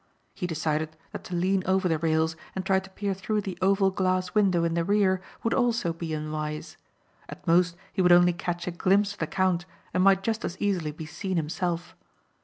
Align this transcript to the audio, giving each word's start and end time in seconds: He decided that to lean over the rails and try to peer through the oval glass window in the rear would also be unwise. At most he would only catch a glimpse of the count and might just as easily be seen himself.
He 0.33 0.47
decided 0.47 0.97
that 1.11 1.23
to 1.25 1.35
lean 1.35 1.61
over 1.67 1.87
the 1.87 1.99
rails 1.99 2.35
and 2.55 2.65
try 2.65 2.79
to 2.79 2.89
peer 2.89 3.13
through 3.13 3.41
the 3.41 3.55
oval 3.61 3.91
glass 3.91 4.33
window 4.33 4.63
in 4.63 4.73
the 4.73 4.83
rear 4.83 5.21
would 5.43 5.53
also 5.53 5.93
be 5.93 6.11
unwise. 6.11 6.75
At 7.29 7.45
most 7.45 7.75
he 7.93 8.01
would 8.01 8.11
only 8.11 8.33
catch 8.33 8.65
a 8.65 8.71
glimpse 8.71 9.13
of 9.13 9.19
the 9.19 9.27
count 9.27 9.67
and 9.93 10.03
might 10.03 10.23
just 10.23 10.43
as 10.43 10.57
easily 10.59 10.91
be 10.91 11.05
seen 11.05 11.37
himself. 11.37 11.95